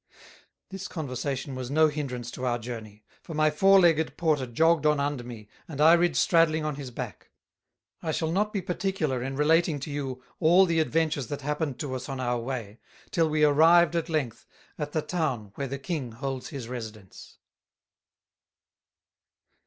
[0.69, 4.99] This Conversation was no hinderance to our Journey; for my Four legged Porter jogged on
[4.99, 7.29] under me, and I rid stradling on his Back.
[8.01, 11.93] I shall not be particular in relating to you all the Adventures that happened to
[11.93, 12.79] us on our way,
[13.11, 17.37] till we arrived at length at the Town where the King holds his Residence.